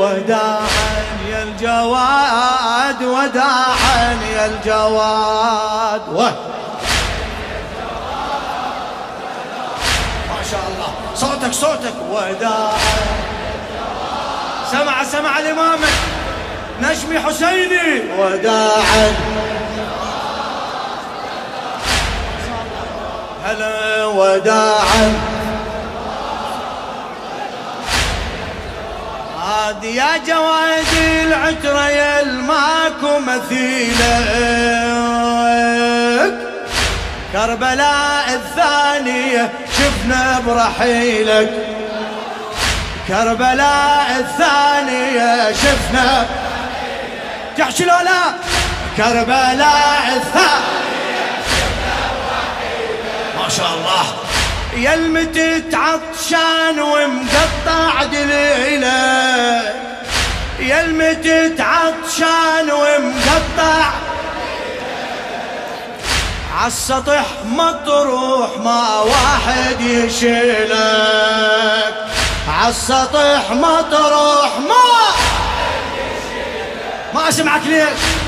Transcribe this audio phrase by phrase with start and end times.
[0.00, 6.02] وداعا يا الجواد وداعا يا الجواد.
[6.12, 6.32] ما
[10.50, 10.90] شاء الله.
[11.14, 11.94] صوتك صوتك.
[12.10, 12.78] وداعا
[14.72, 15.96] سمع سمع الإمامك
[16.80, 18.02] نجمي حسيني.
[18.18, 19.12] وداعا
[23.44, 25.29] هلا وداعا
[29.70, 30.86] عاد يا جواد
[31.26, 34.00] العترة يا الماكو مثيلك.
[37.32, 41.50] كربلاء الثانية شفنا برحيلك.
[43.08, 46.26] كربلاء الثانية شفنا
[47.58, 48.22] تحشي لو لا
[48.96, 53.42] كربلاء الثانية شفنا برحيلك.
[53.42, 54.29] ما شاء الله.
[54.76, 59.80] يا المتت عطشان ومقطع دليلك
[60.90, 63.90] المتت عطشان ومقطع.
[66.56, 70.74] عالسطح مطروح ما واحد يشيلك.
[72.48, 75.10] عالسطح مطروح ما
[77.14, 78.19] ما اسمعك ليش؟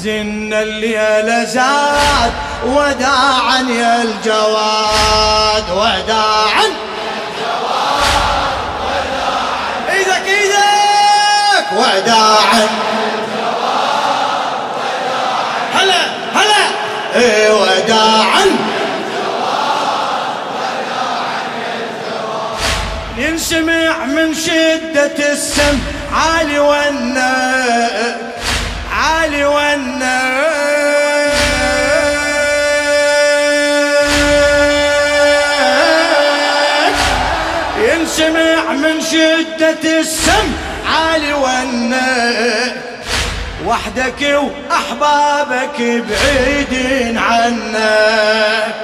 [0.00, 2.32] حزن الليل زاد
[2.66, 6.64] وداعا يا الجواد وداعا.
[9.90, 12.68] إيدك إيدك وداعا.
[15.74, 16.02] هلا
[16.34, 16.64] هلا.
[17.14, 18.46] إيه وداعا.
[23.16, 25.78] ينسمع من شدة السم
[26.12, 28.29] عالي والناك
[39.84, 40.52] السم
[40.86, 42.74] عالي والناك
[43.66, 44.38] وحدك
[44.70, 48.74] وأحبابك بعيدين عنك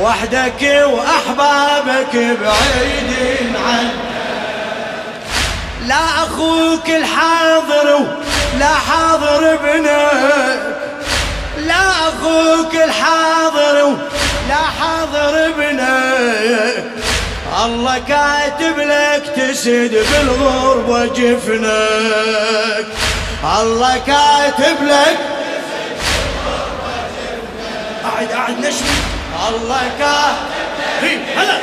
[0.00, 4.08] وحدك وأحبابك بعيدين عنك
[5.86, 8.06] لا أخوك الحاضر
[8.58, 10.78] لا حاضر ابنك.
[11.58, 13.47] لا أخوك الحاضر
[17.64, 22.86] الله كاتب لك تسد بالغربة جفنك
[23.60, 25.18] الله كاتب لك
[28.04, 28.98] قاعد قاعد نشمي
[29.48, 31.58] الله كافي هلا.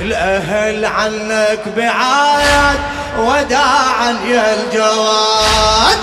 [0.00, 2.78] الأهل عنك بعاد
[3.18, 5.98] وداعا يا الجواد.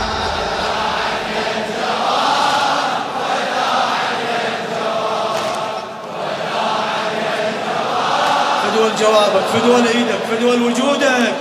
[8.99, 11.33] جوابك فدول إيدك فدول وجودك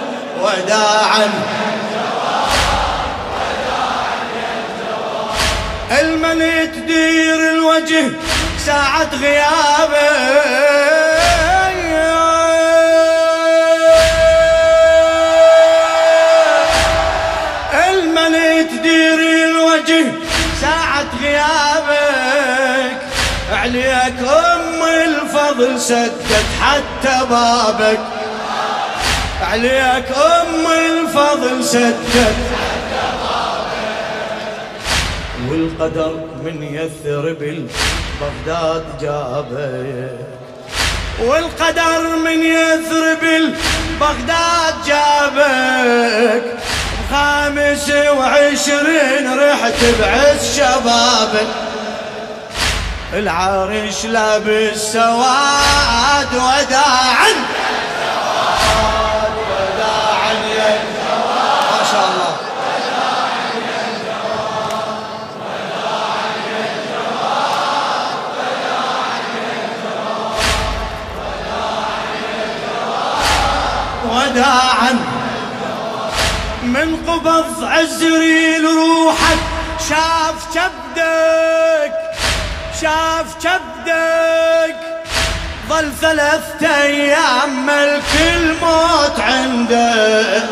[0.42, 1.30] وداعا.
[6.00, 8.10] المن تدير الوجه
[8.66, 11.05] ساعة غيابه
[25.56, 27.98] الفضل سدت حتى بابك.
[29.42, 32.34] عليك أم الفضل سدت
[35.48, 37.68] والقدر من يثرب
[38.20, 40.18] بغداد جابك.
[41.24, 43.52] والقدر من يثرب
[44.00, 46.42] بغداد جابك.
[47.10, 51.66] خامس وعشرين رحت بعز شبابك.
[53.12, 57.32] العرش لابس سواد وداعا
[74.04, 74.92] وداعا
[76.62, 79.38] من قبض عزريل روحك
[79.88, 82.05] شاف كبدك
[82.80, 84.76] شاف كبدك
[85.68, 88.04] ظل ثلاثة أيام ملك
[88.36, 90.42] الموت عندك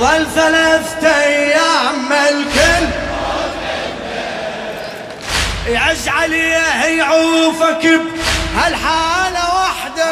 [0.00, 4.12] ظل ثلاثة أيام ملك الموت عندك
[5.68, 10.02] يعز عليه يعوفك بهالحالة وحدك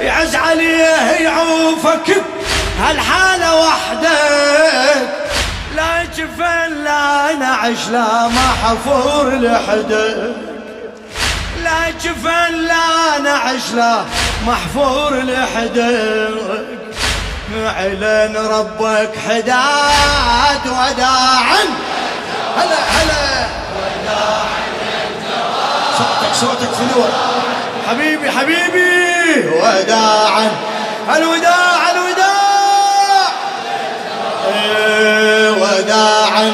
[0.00, 2.22] يعز عليه يعوفك
[2.80, 5.08] هالحالة وحدك
[5.76, 10.34] لا جفن لا نعش لا محفور لحدك
[11.64, 14.04] لا جفن لا نعش لا
[14.46, 16.30] محفور لحدك
[17.66, 21.64] اعلن ربك حداد وداعا
[22.56, 23.46] هلا هلا.
[25.98, 26.84] صوتك صوتك في
[27.90, 30.50] حبيبي حبيبي وداعا
[31.16, 31.69] الوداع
[36.30, 36.52] وداعا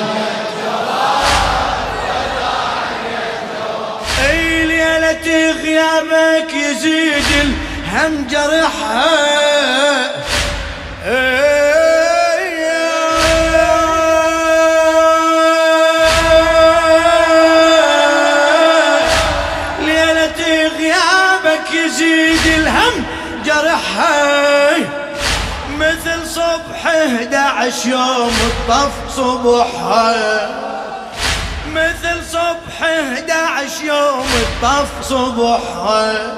[4.29, 9.07] اي ليلة غيابك يزيد الهم جرحها
[19.81, 23.05] ليلة غيابك يزيد الهم
[23.45, 25.06] جرحها
[25.79, 30.49] مثل صبح 11 يوم الطف صبحها
[31.73, 36.33] مثل صبح 11 يوم الطف صبحها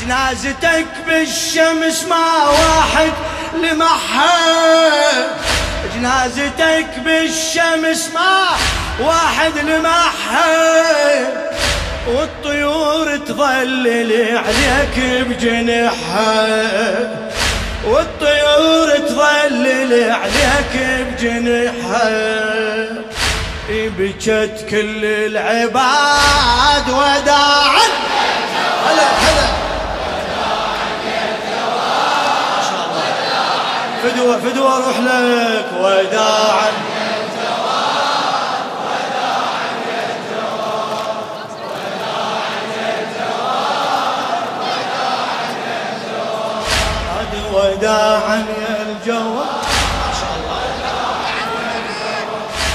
[0.00, 3.12] جنازتك بالشمس ما واحد
[3.62, 5.10] لمحها
[5.94, 8.46] جنازتك بالشمس ما
[9.00, 10.60] واحد لمحها
[12.08, 16.50] والطيور تظلل عليك بجنحها
[17.84, 22.50] والطيور تظلل عليك بجنحها
[23.70, 27.86] بكت كل العباد وداعا
[28.86, 29.46] هلا هلا.
[34.02, 36.72] فدوة فدوة أروح لك وداعا
[49.10, 49.46] الله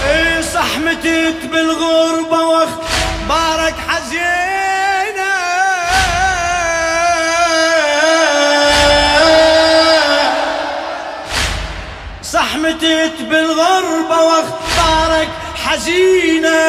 [0.10, 5.36] اي صح متت بالغربة واخبارك حزينة.
[12.24, 15.30] صح متت بالغربة واخبارك
[15.66, 16.62] حزينة.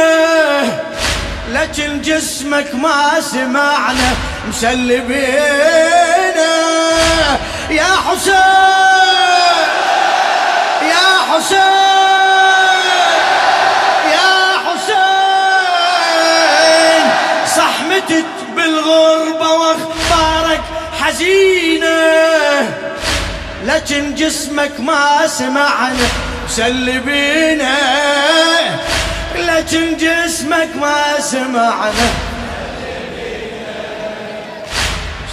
[1.49, 4.15] لكن جسمك ما سمعنا
[4.49, 5.77] مسلبينا
[7.71, 9.26] يا حسين.
[11.37, 11.59] حسين!
[14.13, 14.37] يا
[14.67, 15.87] حسين!
[17.57, 18.25] صح متت
[18.57, 20.61] بالغربة وأخبارك
[21.01, 21.99] حزينة
[23.65, 26.09] لكن جسمك ما سمعنا
[26.45, 27.77] مسلبينا
[29.37, 32.09] لكن جسمك ما سمعنا.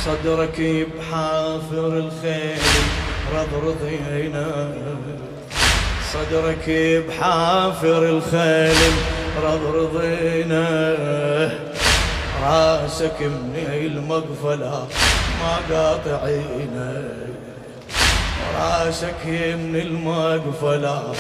[0.06, 2.62] صدرك بحافر الخيل
[3.34, 4.48] رضرضينا
[6.14, 6.70] صدرك
[7.10, 8.94] بحافر الخيل
[9.44, 10.68] رضرضينا
[12.44, 14.88] راسك من المقفلة
[15.42, 17.04] ما قاطعينا
[18.60, 21.14] راسك من المقفلة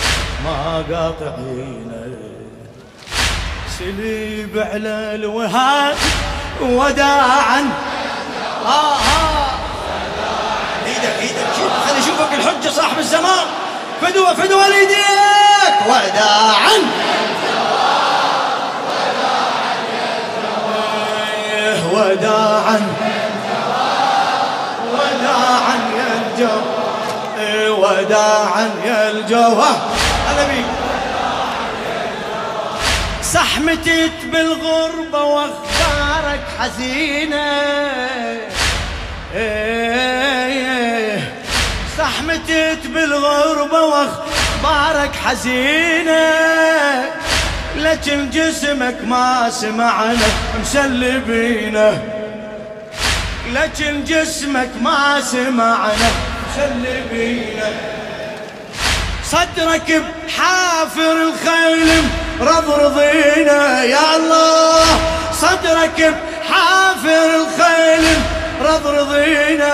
[0.46, 2.04] ما قاطعينا
[3.80, 5.96] سليب على الوهاد
[6.62, 7.70] وداعا
[8.66, 9.50] آه آه.
[10.86, 11.54] إيدك إيدك.
[11.88, 13.63] خلي اشوفك الحجة صاحب الزمان.
[14.02, 15.04] فدوة فدوة ليديك.
[15.88, 16.78] وداعا
[21.94, 22.82] وداعا
[24.94, 26.58] وداعا يا الجو
[27.82, 29.70] وداعا يا الجوه
[30.28, 30.66] هلا بيك.
[33.34, 37.52] صح متت بالغربة واخبارك حزينة.
[39.36, 40.23] صح
[42.28, 46.34] متت بالغربة واخبارك حزينة.
[47.78, 50.28] لكن جسمك ما سمعنا
[50.62, 52.04] مسلبينه.
[53.54, 56.10] لكن جسمك ما سمعنا
[56.48, 57.74] مسلبينه.
[59.26, 62.04] صدرك بحافر الخيل
[62.42, 64.86] رضرضينا يا الله.
[65.34, 66.14] صدرك
[66.50, 68.06] بحافر الخيل
[68.62, 69.74] رضرضينا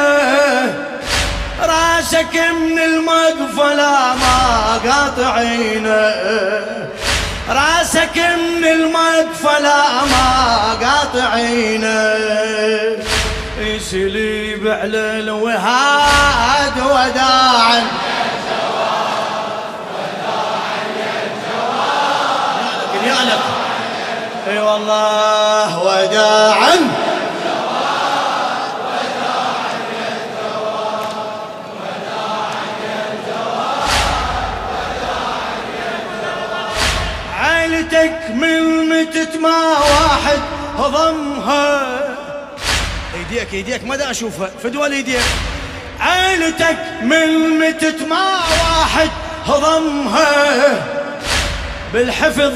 [1.63, 6.15] راسك من المقفلة ما قاطعينا
[7.49, 12.15] راسك من المقفلة ما قاطعينا
[13.59, 17.83] يسليب على الوهاد وداعا
[23.05, 23.39] يالك
[24.47, 25.38] اي والله.
[38.99, 40.39] من متت ما واحد
[40.77, 41.99] هضمها
[43.15, 44.49] إيديك إيديك ما دا أشوفها.
[44.63, 45.21] فدوى إيديك.
[45.99, 49.09] عيلتك من متت ما واحد
[49.45, 50.31] هضمها
[51.93, 52.53] بالحفظ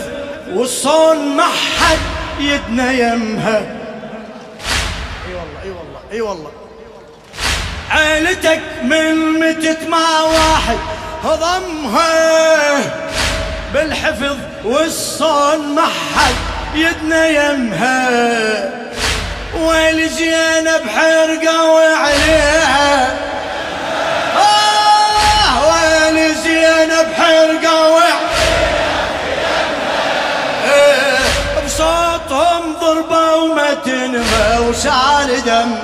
[0.54, 1.98] والصون ما حد
[2.40, 3.58] يدنا يمها.
[5.28, 6.52] إي والله إي والله إي والله.
[7.90, 10.78] عيلتك من متت ما واحد
[11.24, 13.13] هضمها
[13.74, 16.36] بالحفظ والصون ما حد
[16.76, 18.10] يدنا يمها.
[19.60, 23.12] ويل زينب حرقه وعليها
[24.38, 28.14] آه ويل زينب حرقه وعليها
[31.66, 35.76] بصوتهم ضربة ومتنها وسال دم.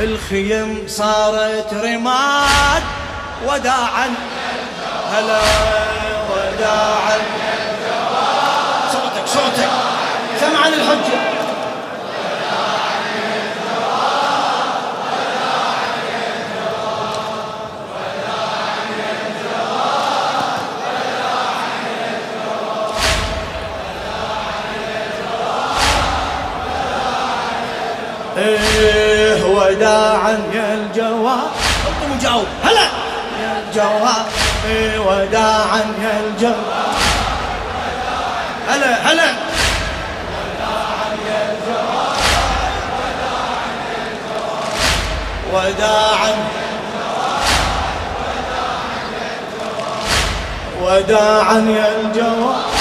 [0.00, 2.82] الخيم صارت رماد
[3.46, 4.14] وداعا
[5.12, 5.40] هلا
[6.30, 7.18] وداعا.
[8.92, 9.68] صوتك صوتك.
[10.40, 11.37] سمعا الحجة
[30.98, 31.50] الجواب.
[31.84, 32.88] حطوا مجاوب هلا.
[33.42, 34.26] يا الجواب
[35.06, 36.94] وداعا يا الجواب.
[38.68, 39.34] هلا هلا.
[45.52, 46.34] وداعا
[50.82, 52.77] وداعا يا الجواب.